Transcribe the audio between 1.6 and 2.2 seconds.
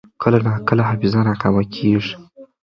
کېږي.